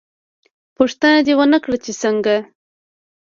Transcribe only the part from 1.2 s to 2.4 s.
دې ونه کړه چې څنګه؟